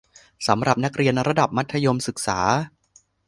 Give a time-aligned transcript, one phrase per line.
[0.47, 2.39] สำหรับนักเรียนระดับมัธยมศึกษา